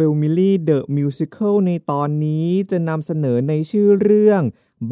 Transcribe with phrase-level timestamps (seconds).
[0.00, 4.42] f a m i l y The Musical ในตอนนี้จะนำเสนอในชื่อเรื่อง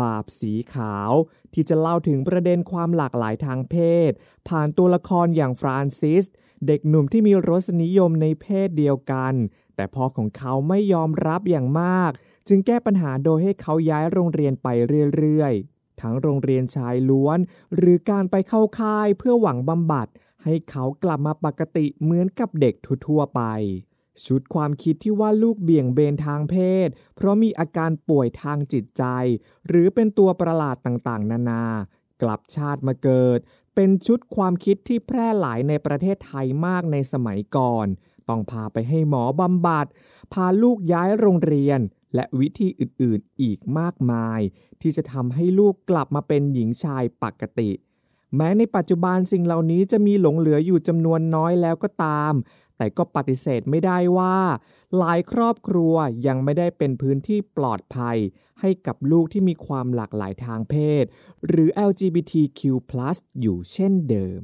[0.01, 1.13] บาปสีขาว
[1.53, 3.75] ที่จะเล่าถึงประเด็นความหลากหลายทางเพ
[4.09, 4.11] ศ
[4.49, 6.25] ผ่านตัวละครอย่างฟรานซิส
[6.67, 9.35] เด็กหนุ่มที่มีรสนิยมในเพศเดียวกัน
[9.77, 12.13] แต่พ่อของเขาไม่ยอมรับอย่างมาก
[12.49, 14.69] จึงแก้ปัญหาโดยให้เขาย้ายโรงเรียนไป
[15.17, 17.39] เรื่อยๆ ทั้งโรงเรียนชายล้วน
[17.77, 20.09] หรือการไปเข้าค่ายเพื่อหวังบำบัด
[20.45, 22.75] ให้เขากลับมาปกติเหมือนกับเด็ก
[23.07, 23.43] ทั่วไป
[24.27, 29.05] ชุดความคิดที่ว่าลูกเบี่ยงเบนทางเพศ เพราะมีอาการป่วยทางจิตใจ
[29.69, 31.65] หรือเป็นตัวประหลาดต่างๆ นานา
[32.23, 33.39] กลับชาติมาเกิด
[33.75, 37.87] เป็นชุดความคิดที่แพร่หลายในประเทศไทยมากในสมัยก่อน
[38.29, 39.87] ต้องพาไปให้หมอบำบัด
[40.33, 41.81] พาลูกย้ายโรงเรียน
[42.15, 44.41] และวิธีอื่นๆอีกมากมาย
[44.81, 47.71] ที่จะทำให้ลูกกลับมาเป็นหญิงชายปกติ
[48.37, 52.33] แม้ในปัจจุบันสิ่งเหล่านี้จะมีหลงเหลืออยู่จำนวนน้อยแล้วก็ตาม
[52.77, 54.39] แต่ก็ปฏิเสธไม่ได้ว่า
[54.99, 55.95] หลายครอบครัว
[56.27, 58.19] ยังไม่ได้เป็นพื้นที่ปลอดภัย
[58.61, 61.05] ให้กับลูกที่มีความหลากหลายทางเพศ
[61.47, 62.61] หรือ LGBTQ+
[63.41, 64.43] อยู่เช่นเดิม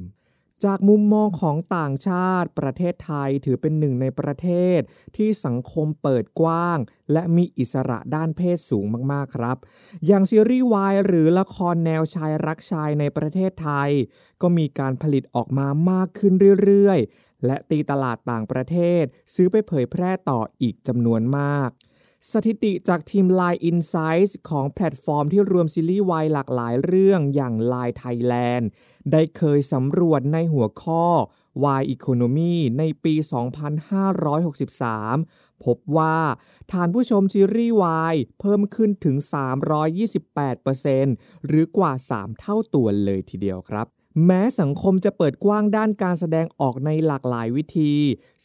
[0.67, 4.79] จากมุมมองของต่างชาติ ประเทศไทยถือเป็นหนึ่งในประเทศ
[5.15, 6.77] ที่สังคมเปิดกว้าง
[7.11, 9.57] และมีอิสระด้านเพศสูงมากๆครับ
[10.07, 13.89] อย่างซีรีส์วายหรือละครแนวชายรักชายในประเทศไทย
[14.41, 16.99] ก็มีการผลิตออกมามากขึ้นเรื่อย
[17.45, 19.03] และตีตลาดต่างประเทศ
[19.33, 21.69] ซื้อไปเผยแพร่ต่ออีกจำนวนมาก
[22.31, 28.65] สถิติจากทีม Line Insights ของแพลตฟอร์มที่รวมซีรีส์วายหลากหลายเรื่องอย่าง Line Thailand
[29.11, 31.05] ได้เคยสำรวจในหัวข้อ
[31.79, 33.13] Y Economy ในปี
[34.39, 36.17] 2563 พบว่า
[36.71, 39.15] ฐานผู้ชมซีรีส์วายเพิ่มขึ้นถึง
[40.71, 43.87] 328%หรือกว่า 3 เท่าตัวเลยทีเดียวครับ
[44.25, 47.93] แม้สังคมจะเปิดกว้างด้านการแสดงออกในหลากหลายวิธี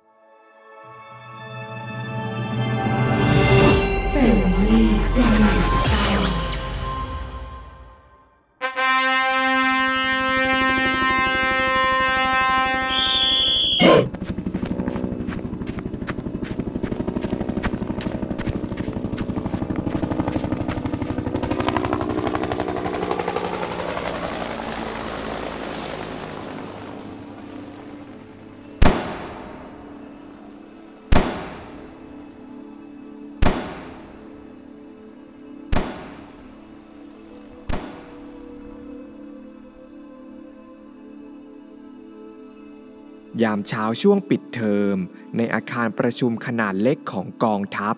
[43.44, 44.98] ยามเช้าช่วงปิดเทอม
[45.38, 47.96] ในอาคารประชุมขนาดเล็กของกองทัพ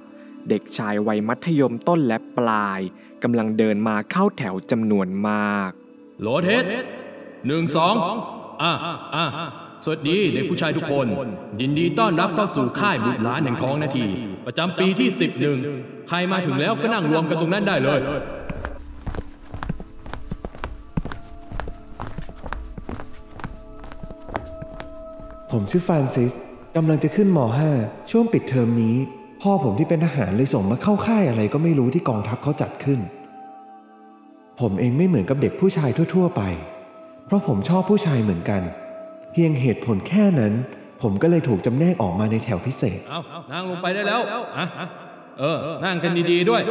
[0.50, 2.80] เด็กชายวัยมัธยมต้นและปลาย
[3.24, 5.72] กำลังเดินมาเข้าแถวจำนวนมาก
[6.22, 6.64] โหลเทส
[7.48, 7.94] หนึ่งสอง
[8.64, 8.74] อะ
[9.16, 9.26] อะ
[9.84, 11.08] สวัสดีเด็กผู้ชายทุกคน
[11.62, 14.06] ยินดีต้อนรับเข้าสู่ค่ายบุตรหลานแห่งท้องนาที
[14.46, 15.10] ประจำปีที่
[15.60, 18.00] 11 ใครมาถึงแล้วก็นั่งรวมกันตรงนั้นได้เลย
[25.64, 26.32] ผมชื่อฟรานซิส
[26.76, 27.40] กำลังจะขึ้นม
[27.76, 28.96] .5 ช่วงปิดเทอมนี้
[29.42, 33.00] พ่อผมที่เป็นทหารเลยส่งมาเข้าค่ายอะไรก็ไม่รู้ที่กองทัพเขาจัดขึ้น
[34.60, 36.42] ผมเองไม่เหมือนกับเด็กผู้ชายทั่ว ๆ ไป
[37.26, 38.62] เพราะผมชอบผู้ชายเหมือนกัน
[39.32, 40.54] เพียงเหตุผลแค่นั้น
[41.02, 43.20] ผมก็เลยถูกจำแนกออกมาในแถวพิเศษ เอา
[43.54, 44.20] นั่งลงไปได้แล้ว
[44.58, 44.66] อะ
[45.40, 46.62] เออ นั่งกันดีๆด้วย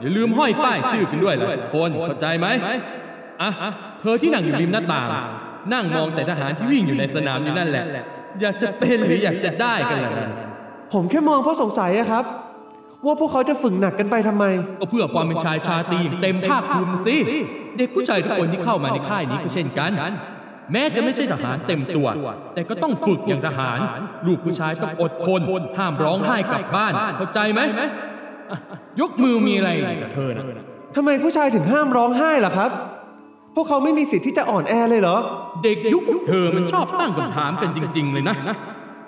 [0.00, 2.46] อย่าลืมห้อยป้ายชื่อกันด้วยล่ะทุกคนเข้าใจไหม
[3.42, 3.50] อะ
[4.00, 5.08] เธอที่นั่งอยู่ริมหน้าต่าง
[5.72, 7.84] นั่งมองแต่ทหารที่วิ่งอยู่ในสนามอยู่นั่นแหละ
[8.40, 10.30] อยากจะเป็นหรืออยากจะได้กันล่ะนั่น
[10.92, 12.24] ผมแค่มองเพราะสงสัยอะครับ
[13.06, 14.44] ว่าพวกเขาจะฝึกหนักกันไปทำไม
[14.80, 17.16] ก็เพื่อความเป็นชายชาตรีอย่างเต็มภาคภูมิสิ
[17.78, 19.90] เด็กผู้ชายทุกคนที่เข้ามาในค่ายนี้ก็เช่นกัน
[20.72, 22.06] แม้จะไม่ใช่ทหารเต็มตัว
[22.54, 23.78] แต่ก็ต้องฝึกอย่างทหาร
[24.26, 25.40] ลูกผู้ชายต้องอดทน
[25.78, 27.60] ห้ามร้องไห้กลับบ้าน เข้าใจไหม
[28.50, 28.58] อะ
[29.00, 29.70] ยกมือมีอะไร
[30.02, 30.44] กับเธอนะ
[30.96, 32.70] ทำไมผู้ชายถึงห้ามร้องไห้ล่ะครับ
[33.54, 35.16] พวกเขาไม่มีสิทธิ์ที่จะอ่อนแอเลยเหรอ
[35.64, 38.36] เด็กยุคพวกเธอมันชอบตั้งคำถามกันจริง ๆ เลยนะ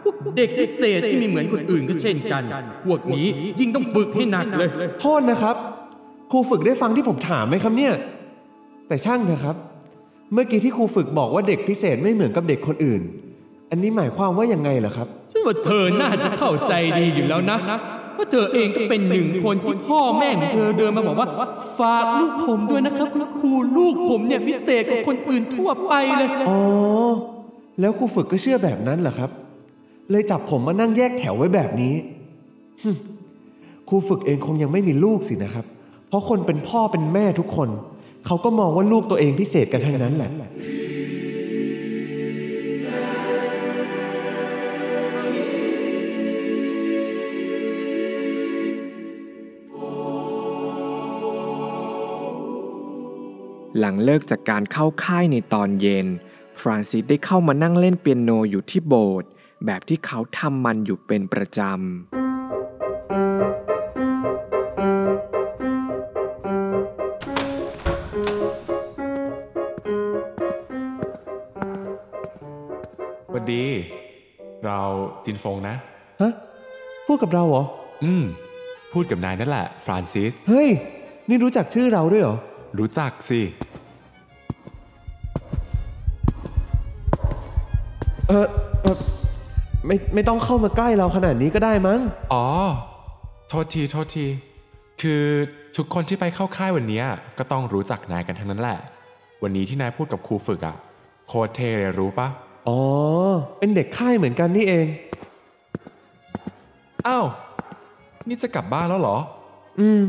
[0.02, 2.42] พวกเด็กพิเศษที่ไมีเหมือนคนอื่นก็เช่นกัน
[2.86, 3.26] พวกนี้
[3.60, 4.68] ยิ่งต้องฝึกให้หนักเลย
[5.00, 5.56] โทษนะครับ
[6.30, 7.94] ครูฝึกได้ฟังที่ผมถามไหมครับเนี่ย
[8.88, 9.56] แต่ช่างเถอะครับ
[10.32, 13.02] เมื่อกี้ที่ครูฝึกบอกว่าเด็กพิเศษไม่เหมือนกับเด็กคนอื่น
[13.70, 17.58] อันนี้หมายความว่ายังไงเหรอครับฉันว่าเธอน่าจะเข้าใจดีอยู่แล้วนะ
[18.14, 21.28] เพราะเธอเองก็เป็นหนึ่งคนที่พ่อแม่ของเธอเดินมาบอกว่า
[21.78, 26.58] ฝากลูกผมด้วยนะครับคุณครูลูกผมเนี่ยพิเศษกว่าคนอื่นทั่วไปเลยอ๋อ
[27.80, 29.30] แล้วครูฝึกก็เชื่อแบบนั้นเหรอครับ
[30.10, 31.94] เลยจับผมมานั่งแยกแถวไว้แบบนี้
[32.82, 32.96] ฮึ่ม
[33.88, 35.66] ครูฝึกเองคงยังไม่มีลูกสินะครับ
[36.08, 37.68] เพราะคนเป็นพ่อเป็นแม่ทุกคน
[38.26, 40.30] เขาก็มองว่าลูกตัวเองพิเศษกันทั้งนั้นแหละ
[53.78, 56.06] หลังเลิกจากการเข้าค่ายในตอนเย็น
[56.60, 59.28] ฟรานซิสได้เข้ามานั่งเล่นเปียโนอยู่ที่โบสถ์
[59.66, 61.72] แบบที่เขาทำมันอยู่เป็นประจำ
[73.28, 73.64] สวัสดี
[74.64, 74.78] เรา
[75.24, 75.74] จินฟงนะ
[76.20, 76.32] ฮะ
[77.06, 77.62] พูดกับเราเหรอ
[78.04, 78.24] อืม
[78.92, 80.68] พูดกับนายนั่นแหละ ฟรานซิส เฮ้ย
[81.28, 82.38] นี่รู้จักชื่อเราด้วยเหรอ
[82.78, 83.40] รู้จักสิ
[88.28, 88.46] เออ
[88.82, 88.96] เออ
[89.86, 92.00] ไม่ไม่ต้องเข้ามาใกล้เราขนาดนี้ก็ได้มั้ง
[92.34, 92.46] อ๋อ
[93.48, 94.26] โทษที โทษที
[95.02, 95.22] คือ
[95.76, 97.04] ทุกคนที่ไปเข้าค่ายวันเนี้ย
[97.38, 98.78] ก็ต้องรู้จักนายกันทั้งนั้นแหละ
[99.42, 100.76] วันนี้ที่นายพูดกับครูฝึกอะ่ะ
[101.28, 102.28] โคตรเท่เลยรู้ปะ
[102.68, 102.80] อ๋อ
[103.58, 104.86] เป็นเด็กค่ายเหมือนกันนี่เอง
[107.06, 107.26] อ้าว
[108.28, 109.16] นี่จะกลับบ้านแล้วเหรอ
[109.78, 110.00] อืม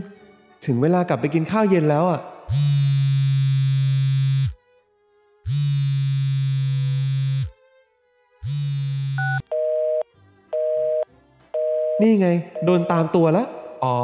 [0.66, 2.22] ถึงเวลากลับไปกินข้าวเย็นแล้วอะ
[12.02, 12.30] นี่ไง
[12.66, 13.48] โดนตามตัวแล้ว
[13.84, 13.98] อ๋อ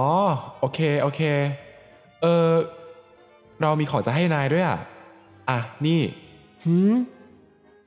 [0.60, 1.22] โอเค โอเค
[2.22, 2.52] เออ
[3.62, 4.80] เรามีของจะให้นายด้วยอะ
[5.50, 6.02] อะ นี่
[6.64, 6.96] หืม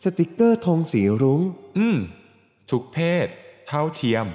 [0.04, 1.40] สติกเกอร์ธงสีรุง้ง
[1.78, 1.96] อืม
[2.70, 3.26] ทุกเพศ
[3.68, 4.26] เท่าเทียม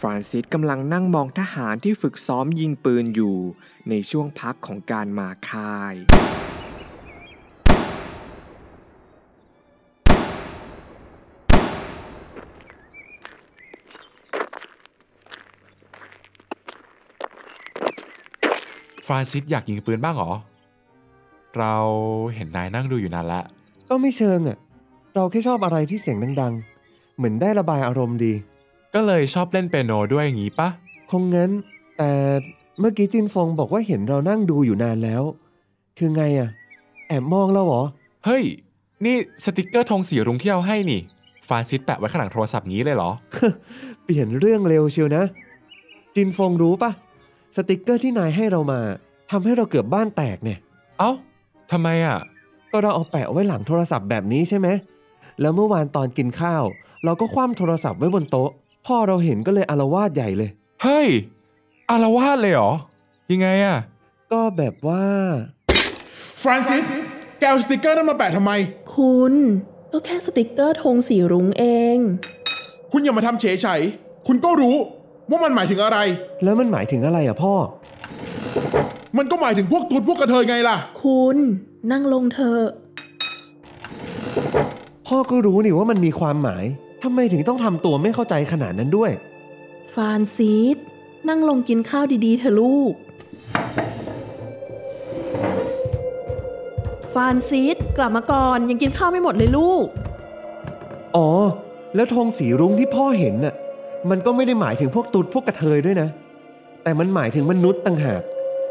[0.00, 3.36] ฟรานซิสกำลังนั่งมองทหารที่ฝึกซ้อมยิงปืนอยู่
[3.88, 5.94] ในช่วงพักของการมาค่าย
[19.06, 20.32] ฟรานซิสอยากยิงปืนบ้างเหรอ
[21.58, 21.74] เรา
[22.34, 23.40] เห็นนายนั่งดูอยู่นานละ
[23.88, 24.58] ก็ไม่เชิงอะ
[25.14, 28.34] เราแค่ชอบอะไรที่เสียงดังๆ เหมือนได้ระบายอารมณ์ดี
[29.00, 30.68] ก็เลยชอบเล่นเปียโนด้วยอย่างงี้ปะ
[31.10, 31.50] คงงั้น
[31.98, 32.10] แต่
[32.80, 35.22] เมื่อกี้จินฟงบอกว่าเห็นเรานั่งดูอยู่นานแล้ว
[35.98, 36.50] คือไงอะ
[37.08, 37.82] แอบมองเราเหรอ
[38.24, 38.44] เฮ้ย
[39.04, 41.00] นี่สติกเกอร์ธงสีรุ้งที่เราให้นี่
[41.48, 43.10] ฟรานซิสแปะไว้ข้างหลังโทรศัพท์งี้เลยเหรอ
[44.04, 45.24] เปลี่ยนเรื่องเร็วเชียวนะ
[46.14, 46.90] จินฟงรู้ปะ
[47.56, 48.80] สติกเกอร์ที่นายให้เรามา
[49.30, 50.58] ทำให้เราเกือบบ้านแตกเนี่ย
[50.98, 51.10] เอ้า
[51.72, 52.18] ทำไมอะ
[52.70, 54.68] ก็เราเอาแปะไว้หลังโทรศัพท์แบบนี้ใช่ไหม
[55.40, 56.64] แล้วเมื่อวานตอนกินข้าว
[57.04, 58.50] เราก็คว่ำโทรศัพท์ไว้บนโต๊ะ
[58.86, 60.50] พ่อเราเห็นก็เลยอารวาสใหญ่เลย
[60.82, 61.08] เฮ้ย
[61.90, 62.72] อารวาสเลยเหรอ
[63.32, 63.78] ยังไงอะ
[64.32, 65.04] ก็แบบว่า
[66.42, 66.84] ฟรานซิส
[67.38, 68.52] แกเอาสติกเกอร์นั้นมาแปะทำไม
[68.94, 69.34] คุณ
[69.92, 71.64] ก็แค่สติกเกอร์ธงสีรุ้งเอ
[71.96, 71.98] ง
[72.92, 73.80] คุณอย่ามาทำเฉยเฉย
[74.26, 74.76] คุณก็รู้
[75.30, 75.98] ว่ามันหมายถึงอะไร
[76.44, 77.54] แล้วมันหมายถึงอะไรอะพ่อ
[79.18, 81.36] มันก็หมายถึงพวกตุ๊ดพวกกระเทยไงล่ะ คุณ
[81.92, 82.64] นั่งลงเถอะ
[85.06, 86.64] พ่อก็รู้นี่ว่ามันมีความหมาย
[87.02, 89.10] ทำไมถึงต้องทำตัวไม่เข้าใจขนาดนั้นด้วย
[89.94, 90.76] ฟานซิส
[91.28, 92.94] นั่งลงกินข้าวดีๆเถอะลูก
[97.14, 99.86] ฟานซิสกลับมาก่อนยังกินข้าวไม่หมดเลยลูก
[101.16, 101.28] อ๋อ
[101.94, 103.54] แล้วธงสีรุ้งที่พ่อเห็นน่ะ
[104.10, 106.08] มันก็ไม่ได้หมายถึงพวกตุ๊ดพวกกระเทยด้วยนะ
[106.82, 108.22] แต่มันหมายถึงมนุษย์ต่างหาก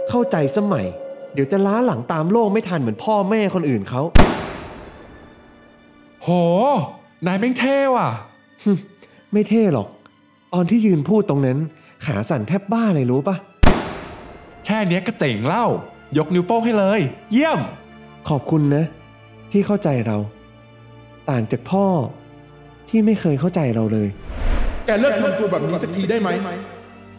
[0.10, 0.86] เข้าใจสมัย
[1.34, 4.02] เดี๋ยวจะล้าหลังตามโลกไม่ทันเหมือนพ่อแม่คนอื่นเขา
[6.24, 6.30] โห
[7.26, 8.10] นายแม่งเท่ว่ะ
[9.34, 9.88] ไม่เท่หรอก
[10.54, 11.58] ตอนที่ยืนพูดตรงนั้น
[12.06, 13.36] ขาสั่นแทบบ้าเลยรู้ปะ
[14.66, 15.66] แค่เนี้ยก็เจ๋งเล่า
[16.18, 17.00] ยกนิ้วโป้งให้เลย
[17.32, 17.60] เยี่ยม
[18.30, 18.86] ขอบคุณนะ
[19.52, 20.18] ที่เข้าใจเรา
[21.30, 21.86] ต่างจากพ่อ
[22.90, 24.08] ที่ไม่เคยเข้าใจเราเลย
[24.86, 26.30] แกเลิกทำตัวแบบนี้สักทีได้ไหม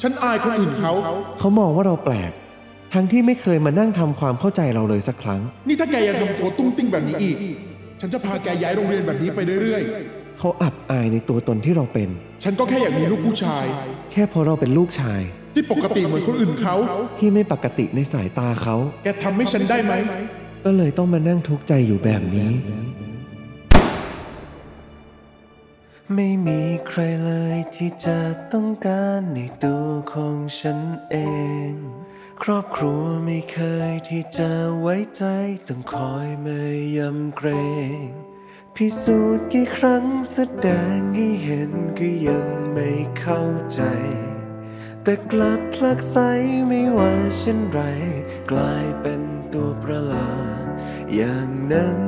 [0.03, 0.93] ฉันอายคนอื่นเขา
[1.39, 2.33] เขามองว่าเราแปลก
[2.95, 7.37] ทั้งที่ไม่เคยมานั่งทำความเข้าใจเราเลยสักครั้ง นี่ถ้าแกยังทำตัวตุ้งติ้งแบบนี้อีก
[8.01, 9.83] ฉันจะพาแกย้ายโรงเรียนแบบนี้ไปเรื่อย
[10.39, 13.65] เขาอับอายในตัวตนที่เราเป็น ๆ ฉันก็แค่อยากมีลูกผู้ชาย
[14.13, 15.21] แค่เพราะเราเป็นลูกชาย
[15.55, 16.75] ที่ปกติเหมือนคนอื่นเขา
[17.19, 19.93] ที่ไม่ปกติในสายตาเขา แกทำให้ฉันได้ไหม
[20.65, 22.51] ก็เลยต้องมานั่งทุกข์ใจอยู่แบบนี้
[26.15, 28.19] ไม่มีใครเลยที่จะ
[28.53, 30.79] ต้องการในตัวของฉัน
[31.11, 31.17] เอ
[31.71, 31.73] ง
[32.45, 33.59] ครอบครัวไม่เค
[33.91, 35.25] ยที่จะไว้ใจ
[35.69, 36.61] ต้องคอยมา
[36.97, 37.49] ยำเกร
[38.07, 38.09] ง
[38.77, 43.43] พิสูจน์กี่ครั้งแสดงให้เห็นก็ยังไม่เข้า
[43.73, 43.81] ใจ
[45.03, 46.17] แต่กลับพลักไส
[46.69, 47.81] ไม่ว่าเช่นไร
[48.51, 49.23] กลายเป็น
[49.55, 50.67] ตัวประหลาด
[51.15, 51.99] อย่างนั้น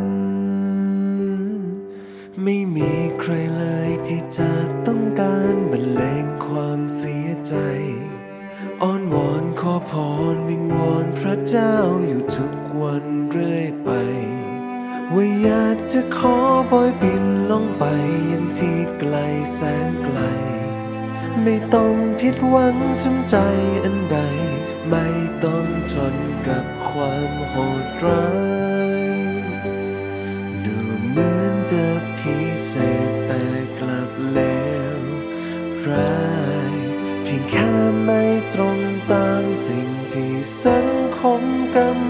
[2.42, 4.52] ไม่มีใครเลยที่จะ
[4.86, 6.26] ต้องการบรรเลง
[9.64, 9.92] ขอพ
[10.34, 11.74] รวิงวอนพระเจ้า
[12.06, 13.90] อยู่ทุกวันเรื่อยไป
[15.14, 16.36] ว่าอยากจะขอ
[16.70, 17.84] บอยบินลงไป
[18.32, 19.16] ยังที่ไกล
[19.54, 20.20] แสนไกล
[21.42, 23.36] ไม่ต้องผิดหวังช้ำใจ
[23.84, 24.18] อันใด
[24.90, 25.06] ไม่
[25.44, 26.14] ต้องทน
[26.48, 28.24] กับความโหดร้า
[28.68, 28.69] ย
[40.64, 40.88] สัง
[41.18, 41.42] คม
[41.76, 42.09] กำ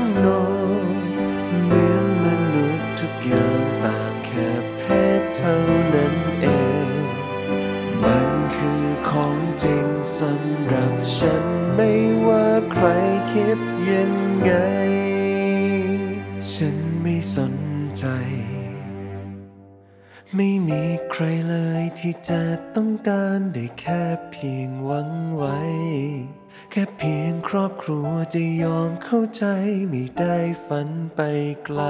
[31.64, 31.82] ไกล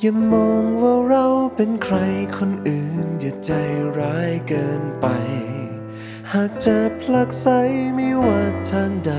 [0.00, 1.26] อย่ามองว่าเรา
[1.56, 1.96] เป็นใคร
[2.38, 3.52] คนอื่น อย่าใจ
[3.98, 5.06] ร้ายเกินไป
[6.32, 7.46] หากจะผลักไส
[7.94, 9.12] ไม่ว่าทางใด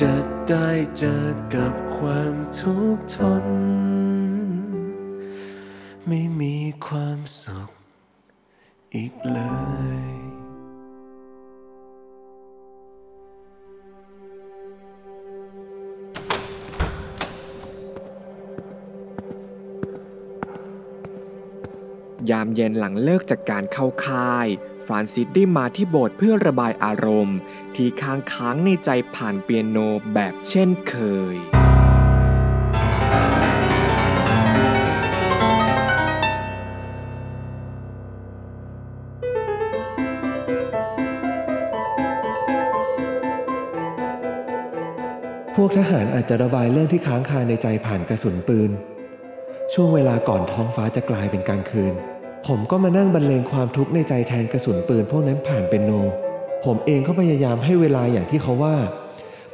[0.00, 0.14] จะ
[0.48, 1.24] ได้เจอ
[1.54, 3.46] กับความทุกข์ทน
[6.08, 7.70] ไม่มีความสุข
[8.94, 9.40] อีกเล
[10.00, 10.21] ย
[22.32, 24.46] ยามเย็นหลังเลิกจากการเข้าค่าย
[24.86, 27.38] ฟรานซิสได้มาที่โบสถ์เพื่อระบายอารมณ์
[27.76, 29.78] ที่ค้างค้างในใจผ่านเปียโน
[30.14, 30.94] แบบเช่นเค
[31.34, 31.36] ย
[45.56, 48.70] พวกทหารอาจจะระบายเรื่องที่ค้างคาในใจผ่านกระสุนปืน
[49.72, 51.94] ช่วงเวลาก่อนท้องฟ้าจะกลายเป็นกลางคืน
[52.46, 55.90] ผมก็มานั่งบรรเลงความทุกข์ในใจแทนกระสุนปืนพวกนั้นผ่านเป็นโน
[56.64, 58.76] ผมเองก็พยายามให้เวลาอย่างที่เขาว่า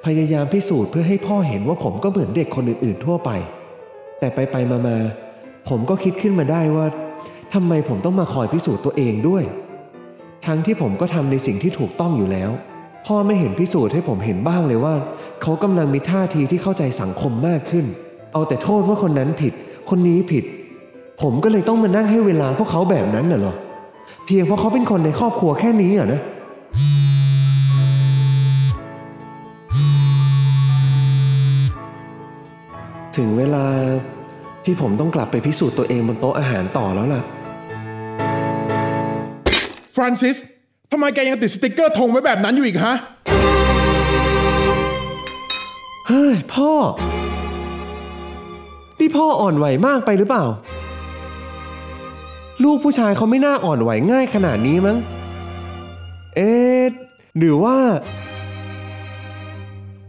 [0.05, 3.31] พยายามพิสูจน์เพื่อให้พ่อเห็นว่าผมก็เหมือนเด็กคนอื่นๆทั่วไป
[4.19, 6.87] แต่ไปไปมามาๆผมก็คิดขึ้นมาได้ว่า
[7.55, 9.45] ทำไมผมต้องมาคอยพิสูจน์ตัวเองด้วย
[10.47, 12.51] ทั้งที่ผมก็ทำในสิ่งที่ถูกต้องอยู่แล้ว
[13.07, 14.95] พ่อไม่เห็นพิสูจน์ให้ผมเห็นบ้างเลยว่า
[15.43, 17.87] เขากำลังมีท่าทีที่เข้าใจสังคมมากขึ้น
[18.33, 19.53] เอาแต่โทษว่าคนนั้นผิด
[19.91, 20.45] คนนี้ผิด
[21.23, 23.55] ผมก็เลยต้องมานั่งให้เวลาพวกเขาแบบนั้นน่ะเหรอ
[24.27, 26.21] เพียงเพราะเขาเป็นคนในครอบครัวแค่นี้เหรอนะ
[33.17, 33.65] ถึงเวลา
[34.65, 37.23] ที่ผมต้องกลับไปพิสูจน์ตัวเองบนโต๊ะอาหารต่อแล้วล่ะ
[39.95, 40.37] ฟรานซิส
[40.93, 42.95] ทำไมแกยังติดสติกเกอร์ธงไว้แบบนั้นอยู่อีกฮะ
[46.09, 46.71] เฮ้ย พ่อ
[49.01, 50.45] นี่พ่ออ่อนไหวมากไปหรือเปล่า
[52.65, 54.99] ลูกผู้ชายเขาไม่น่าอ่อนไหวง่ายขนาดนี้มั้ง
[56.37, 56.85] เอ๊ะ
[57.39, 57.79] หรือว่า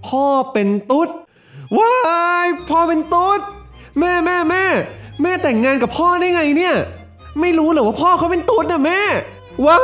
[0.08, 1.10] พ่อเป็นตุ๊ด
[1.78, 1.94] ว้า
[2.46, 3.40] ยพ่อเป็นตุ๊ด
[4.00, 4.64] แม่แม่แม่
[5.22, 6.76] แม่แต่งงานกับพ่อได้ไงเนี่ย
[7.42, 9.02] ไม่รู้เหรอว่าพ่อเขาเป็นตุ๊ดนะแม่
[9.68, 9.82] ว้า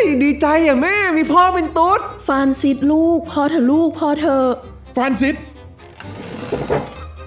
[0.00, 4.48] ยดีใจอะแม่มีพ่อเป็นตุ๊ดฟานซิสลูกพอเถอะลูกพอเถอะ
[4.96, 5.36] ฟรานซิส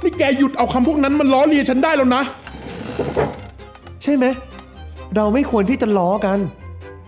[0.03, 2.23] นี่แกหยุดเอาคำพวกนั้นมันล้อเลียนฉันได้แล้วนะ
[4.03, 4.25] ใช่ไหม
[5.15, 6.39] เราไม่ควรที่จะล้อกัน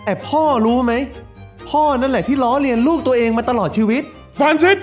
[0.03, 0.93] แต่พ่อรู้ไหม
[1.69, 4.03] พ่อนั่นแหละที่ล้อเลียนลูกตัวเองมาตลอดชีวิต
[4.37, 4.77] ฟรานซิส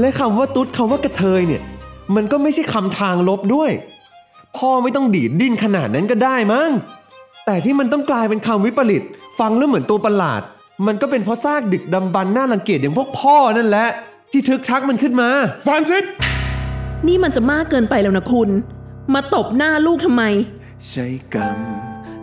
[0.00, 1.62] และคำว่าตุ๊ดคำว่ากระเทยเนี่ย
[2.14, 3.70] มันก็ไม่ใช่คำทางลบด้วย
[4.58, 6.70] พ่อไม่ต้องดีดดิ้นขนาดนั้นก็ได้มั้ง
[7.46, 9.02] แต่ที่มันต้องกลายเป็นคำวิปริต
[9.38, 10.42] ฟังแล้วเหมือนตัวประหลาด
[10.86, 13.88] มันก็เป็นเพราะซากดึกดำบรรพ์น่ารังเกียจอย่างพวกพ่อนั่นแหละ
[14.32, 15.28] ที่ทึกทักมันขึ้นมา
[15.66, 16.04] ฟรานซิส
[17.06, 18.48] นี่มันจะมากเกินไปแล้วนะคุณ
[19.14, 20.22] มาตบหน้าลูกทำไม
[20.88, 21.58] ใช้กรรม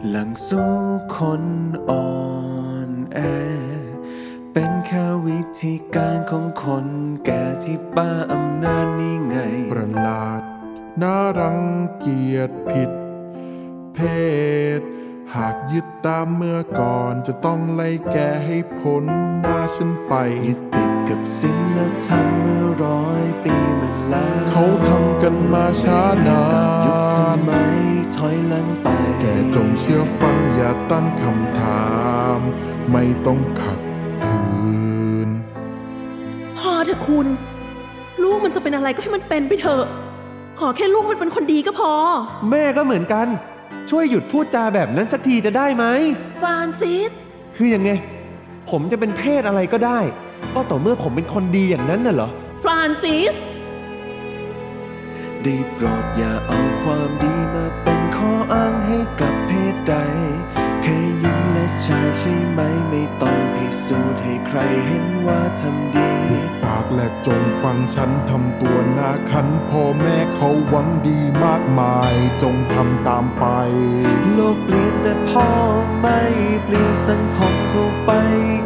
[0.10, 0.74] หลังสู้
[1.18, 1.44] คน
[1.90, 2.10] อ่อ
[2.88, 3.20] นแอ
[4.54, 6.86] เป็นแค่วิธีการของคน
[7.26, 9.38] แก่ที่บ้าอำนาจนี่ไง
[9.72, 10.42] ประหลาด
[11.02, 11.60] น่ารัง
[12.00, 12.92] เกียจผิด
[13.94, 14.00] เพ
[14.80, 14.82] ศ
[15.36, 19.04] หากยึดตามเมื่อก่อนจะต้องไล่แกให้พ้น
[19.42, 20.14] หน้าฉันไป
[20.46, 26.05] ยึดติดกับศีลธรรมเมื่อร้อยปีมาแล้ว เขาทำกันมาช้า
[30.66, 31.86] อย่าตั้งคำถา
[32.38, 32.40] ม
[32.92, 33.80] ไม่ต้องขัด
[34.26, 34.44] ขื
[35.28, 35.30] น
[36.58, 37.28] พอเถอะคุณ
[38.24, 39.86] ลูกมันจะเป็นอะไรก็ให้มันเป็นไปเถอะ
[40.60, 41.92] ขอแค่ลูกมันเป็นคนดีก็พอ
[42.50, 43.28] แม่ก็เหมือนกัน
[43.90, 45.86] ช่วยหยุดพูดจาแบบนั้นสักทีจะได้ไหม
[46.42, 47.12] ฟานซิส
[47.56, 47.90] คือยังไง
[48.70, 50.00] ผมจะเป็นเพศอะไรก็ได้
[50.54, 52.30] ก็ต่อเมื่อผมเป็นคนดีอย่างนั้นน่ะเหรอ
[52.64, 53.34] ฟรานซิส
[55.44, 60.55] ได้โปรดอย่าเอาความดีมาเป็นข้ออ้างให้กับเพศใดแค่หญิงและ
[61.88, 66.12] ชายใช่ไหมไม่ต้องพิสูจน์ให้ใครเห็นว่าทำดี
[66.64, 73.46] ปากและจงฟังฉันทำตัวหน้าคันพ่อแม่เขาหวังดีมากมาย จงทำตามไป
[74.34, 75.48] โลกเปลี่ยนแต่พ่อ
[76.00, 76.22] ไม่
[76.64, 78.12] เปลี่ยนสังคมเข้าไป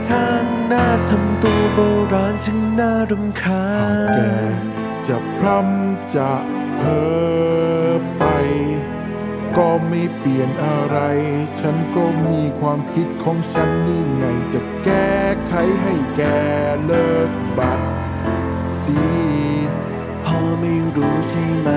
[0.10, 1.80] ข้างหน้าทำตัวโบ
[2.14, 4.20] ราณช่างน่ารำคาหากแก
[4.62, 4.64] ญ
[5.08, 6.32] จะพร่ำจะ
[6.78, 8.24] เพ้อไป
[9.58, 10.98] ก็ไม่เปลี่ยนอะไร
[11.60, 15.16] ฉันก็มีความคิดของฉันนี่ไงจะแก้
[15.48, 16.22] ไขให้แก
[16.86, 17.82] เลิกบัด
[18.82, 19.00] สี
[20.26, 21.70] พ่อไม่รู้ใช่ไหม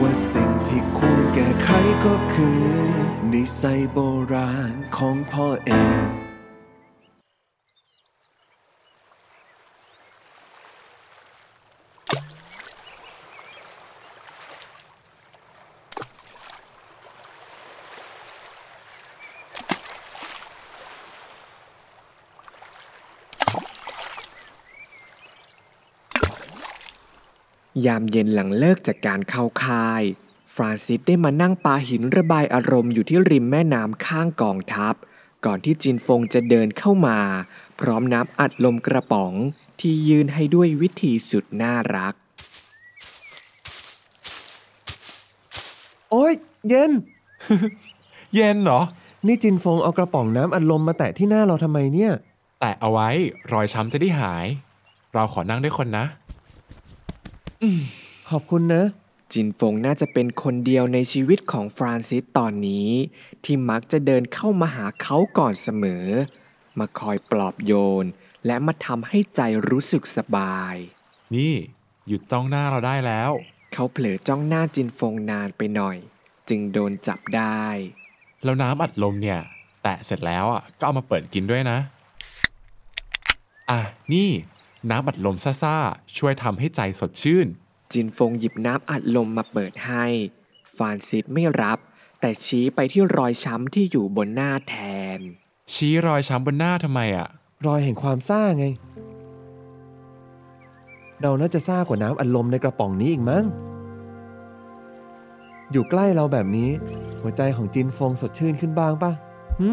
[0.00, 1.70] ว่าสิ่งที่ควรแก้ไข
[2.06, 2.62] ก็คือ
[3.32, 3.98] นิสัยโบ
[4.32, 5.72] ราณของพ่อเอ
[6.04, 6.06] ง
[27.86, 30.02] ยามเย็นหลังเลิกจากการเข้าค่าย
[30.54, 34.94] ฟรานซิสได้มานั่งปาหินระบายอารมณ์อยู่ที่ริมแม่น้ำข้างกองทัพ
[35.44, 37.18] ก่อนที่จินฟงจะเดินเข้ามา
[37.80, 39.32] พร้อมน้ำอัดลมกระป๋อง
[39.80, 42.14] ที่ยืนให้ด้วยวิธีสุดน่ารัก
[46.10, 46.32] โอ๊ย
[46.68, 46.92] เย็น
[48.34, 48.80] เย็นเหรอ
[49.26, 52.12] นี่จินฟงเอากระป๋องน้ำอัดลมมาแตะที่หน้าเราทำไมเนี่ย
[52.60, 53.08] แต่เอาไว้
[53.52, 54.46] รอยช้ำจะได้หาย
[55.14, 56.04] เราขอนั่งด้วยคนนะ
[58.30, 58.84] ขอบคุณนะ
[59.32, 62.88] จินฟงน่าจะเป็นคนเดียวในชีวิตของฟรานซิสตอนนี้
[63.44, 66.06] ที่มักจะเดินเข้ามาหาเขาก่อนเสมอ
[66.78, 67.72] มาคอยปลอบโย
[68.02, 68.04] น
[68.46, 70.74] และมาทำให้ใจรู้สึกสบาย
[71.34, 71.54] นี่
[72.08, 73.30] หยุดจ้องหน้าเราได้แล้ว
[73.72, 75.96] เขาเผลอจ้องหน้าจินฟงนานไปหน่อย
[76.48, 77.62] จึงโดนจับได้
[78.44, 79.40] แล้วน้ำอัดลมเนี่ย
[79.82, 81.78] แตะเสร็จแล้วอะก็เอามาเปิดกินด้วยนะ
[83.70, 83.80] อะ
[84.12, 84.28] นี่
[84.90, 87.46] น้ำอัดลมซ่าๆ ช่วยทำให้ใจสดชื่น
[87.92, 90.04] จินฟงหยิบน้ำอัดลมมาเปิดให้
[90.76, 91.78] ฟรานซิสไม่รับ
[92.20, 94.74] แต่ชี้ไปที่รอยช้ำที่อยู่บนหน้าแท
[95.18, 95.20] น
[95.74, 97.28] ชี้รอยช้ำบนหน้าทำไมอะ
[97.66, 98.66] รอยแห่งความซ่าไง
[101.22, 103.44] เราน่าจะซ่ากว่าน้ำอัดลมในกระป๋องนี้อีกมั้ง
[105.72, 106.70] อยู่ใกล้เราแบบนี้
[107.20, 109.12] หัวใจของจินฟงสดชื่นขึ้นบ้างปะ
[109.60, 109.68] หึ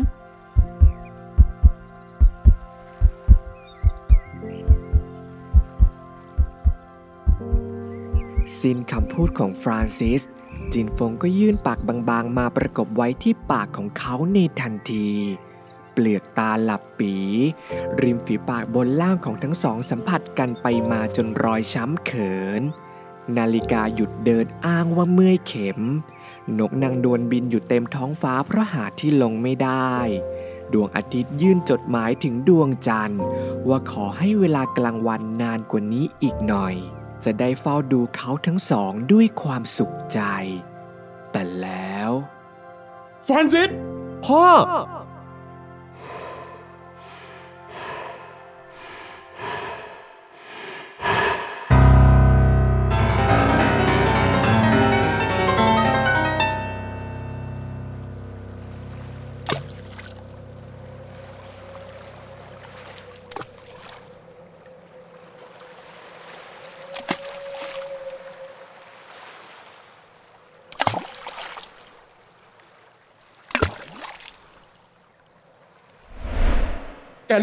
[8.62, 10.22] สิ้นคำพูดของฟรานซิส
[10.74, 15.10] จินฟงก็ยื่นปากบางๆ มาประกบไว้ที่ปากของเขาในทันที
[15.94, 17.14] เปลือกตาหลับปี
[18.02, 22.62] ริมฝีปากบนล่างของทั้งสองสัมผัสกันไปมาจนรอยช้ำเขิน
[23.38, 25.80] นาฬิกาหยุดเดินอ้างว่าเมื่อยเข็ม
[26.60, 29.96] นกนางดวนบินอยู่เต็มท้องฟ้าเพราะหาที่ลงไม่ได้
[30.74, 33.22] ดวงอาทิตย์ยื่นจดหมายถึงดวงจันทร์
[33.68, 36.76] ว่าขอให้เวลากลางวันนานกว่านี้อีกหน่อย
[37.26, 40.22] จะได้เฝ้าดูเขาทั้งสองด้วยความสุขใจ
[41.32, 42.12] แต่แล้ว
[43.28, 43.70] ฟรานซิส
[44.26, 44.46] พ่อ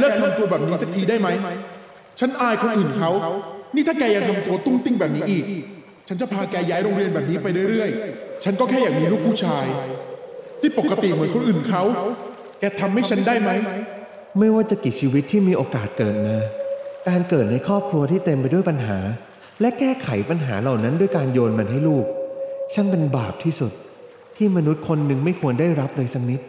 [0.01, 1.29] เลิกทำตัวแบบนี้สักทีได้ไหม
[2.21, 3.11] ฉันอายคนอื่นเขา
[3.75, 5.45] นี่ถ้าแกยังทำตัวตุ้งติ้งแบบนี้อีก
[6.09, 9.65] ฉันจะพาแกย้ายโรงเรียนแบบนี้ไปเรื่อยๆ ฉันก็แค่อยากมีลูกผู้ชาย
[10.61, 11.83] ที่ปกติเหมือนคนอื่นเขา
[12.61, 13.51] แกทำให้ฉันได้ไหม
[14.39, 16.37] ไม่ว่าจะกี่ชีวิตที่มีโอกาสเกิดมา
[17.09, 18.99] การเกิดในครอบครัวที่เต็มไปด้วยปัญหา
[19.61, 22.05] และแก้ไขปัญหาเหล่านั้นด้วยการโยนมันให้ลูก
[22.75, 23.73] ช่างเป็นบาปที่สุด
[24.37, 26.41] ที่มนุษย์คนหนึ่งไม่ควรได้รับเลยสักนิด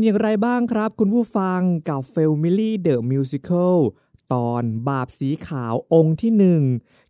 [0.00, 3.76] เป็นอย่างไรบ้างครับ คุณผู้ฟังกับ f a m i l y The Musical
[4.32, 6.62] ตอนบาปสีขาวองค์ที่หนึ่ง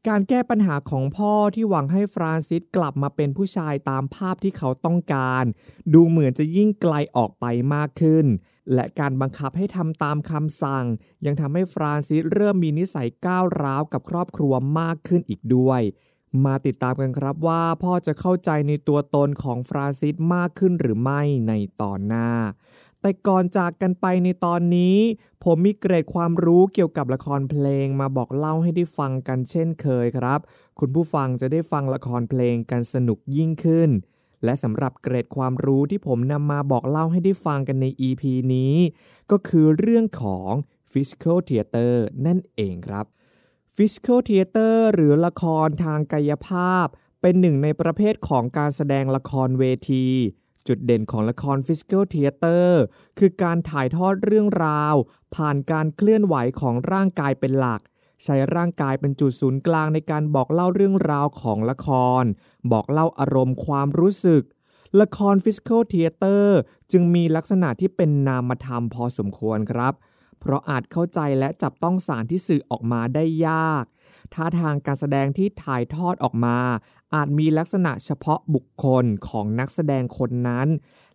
[0.09, 5.45] การแก้ปัญหาของพ่อที่หวังให้ฟรานซิสกลับมาเป็นผู้ชายตามภาพที่เขาต้องการ
[5.95, 8.27] ดูเหมือนจะยิ่งไกลออกไปมากขึ้น
[8.75, 10.87] และการบังคับให้ทำตามคำสั่ง
[11.27, 15.83] ยังทำให้ฟรานซิสเริ่มมีนิสัยก้าวร้าวกับครอบครัวมากขึ้นอีกด้วย
[16.45, 22.31] มาติดตามกันครับว่าพ่อจะเข้าใจในตัวตนของฟรานซิสมากขึ้นหรือไม่ในตอนหน้า
[23.01, 24.97] แต่ก่อนจากกันไปในตอนนี้
[25.45, 30.41] ผมมีเกรดความรู้เกี่ยวกับละครเพลงมาบอกเล่าให้ได้ฟังกันเช่นเคยครับ
[30.79, 33.91] คุณผู้ฟังจะได้ฟังละครเพลงกันสนุกยิ่งขึ้น
[34.45, 38.23] และสำหรับเกรดความรู้ที่ผมนำมาบอกเล่าให้ได้ฟังกันใน EP
[38.55, 38.75] นี้
[39.31, 40.51] ก็คือเรื่องของ
[40.93, 41.95] Physical Theater
[42.27, 43.07] นั่นเองครับ
[43.83, 46.87] Physical Theater หรือละครทางกายภาพ
[47.21, 50.07] เป็นหนึ่งในประเภทของการแสดงละครเวที
[50.67, 52.69] จุดเด่นของละคร Physical Theater
[53.19, 54.95] คือการถ่ายทอดเรื่องราว
[55.35, 57.81] ผ่านการเคลื่อนไหวของร่างกายเป็นหลัก
[58.25, 61.89] ใช้ร่างกายเป็นจุดศูนย์กลางในการบอกเล่าเรื่องราวของละค
[62.23, 62.25] ร
[62.73, 64.43] บอกเล่าอารมณ์ความรู้สึก
[65.01, 66.45] ละคร Physical Theater
[66.93, 69.95] จึงมีลักษณะที่เป็นนามธรรมพอสมควรครับ
[70.41, 73.85] เพราะอาจเข้าใจและจับต้องสารที่สื่อออกมาได้ยาก
[74.35, 76.59] ท่าทางการแสดงที่ถ่ายทอดออกมา
[77.15, 80.69] อาจมีลักษณะเฉพาะบุคคลของนักแสดงคนนั้น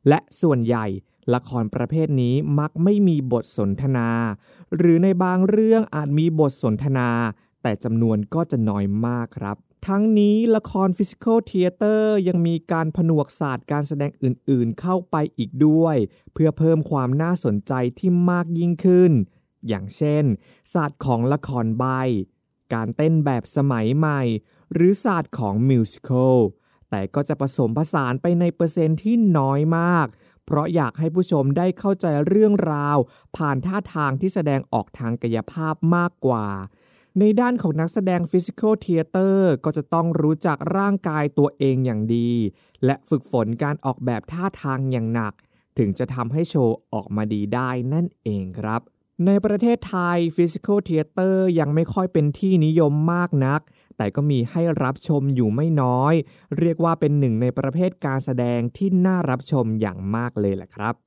[0.07, 0.85] และส่วนใหญ่
[1.33, 4.09] ละครประเภทนี้มักไม่มีบทสนทนา
[4.75, 7.09] หรือในบางเรื่องอาจมีบทสนทนา
[7.61, 15.97] แต่จำนวนก็จะน้อยมากครับ ทั้งนี้ละคร physical theatre ยังมีการผนวกศาสตร์การแสดงอื่นๆ เข้าไปอีกด้วย
[16.33, 19.11] เพื่อเพิ่มความน่าสนใจที่มากยิ่งขึ้น
[19.67, 20.23] อย่างเช่น
[20.73, 21.85] ศาสตร์ของละครใบ
[22.73, 24.21] การเต้นแบบสมัยใหม่
[24.73, 26.39] หรือศาสตร์ของ musical
[26.89, 30.07] แต่ก็จะผสมผสานไปในเปอร์เซ็นต์ที่น้อยมาก
[30.45, 32.97] เพราะอยากให้ผู้ชมได้เข้าใจเรื่องราว
[33.37, 36.47] ผ่านท่าทางที่แสดงออกทางกายภาพมากกว่า
[37.19, 42.31] ในด้านของนักแสดง physical theatre ก็จะต้องรู้จักร่างกายตัวเองอย่างดี
[42.85, 45.33] และฝึกฝนการออกแบบท่าทางอย่างหนัก
[45.77, 48.81] ถึงจะทำให้โชว์ออกมาดีได้นั่นเองครับ
[49.25, 53.61] ในประเทศไทย physical theatre ยังไม่ค่อยเป็นที่นิยมมากนัก
[53.97, 56.13] แต่ก็มีให้รับชมอยู่ไม่น้อย
[56.59, 61.04] เรียกว่าเป็นหนึ่งในประเภทการแสดงที่น่ารับชมอย่างมากเลยแหละครับ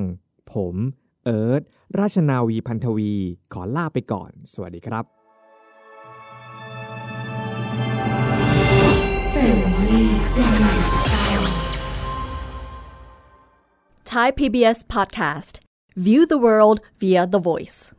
[0.53, 0.77] ผม
[1.25, 1.62] เอิร์ธ
[1.99, 3.14] ราชนาวีพันธวี
[3.53, 5.05] ขอลาไปก่อน สวัสดีครับ
[9.35, 10.03] Family
[10.37, 10.92] Dynamics
[14.05, 15.61] Thai PBS podcast.
[15.97, 17.92] View the world via the voice.